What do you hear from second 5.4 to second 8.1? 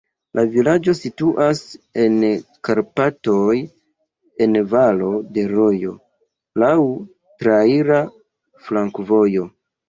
rojo, laŭ traira